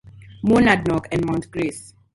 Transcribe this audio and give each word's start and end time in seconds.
Monadnock 0.41 1.09
and 1.11 1.23
Mount 1.27 1.51
Grace. 1.51 1.93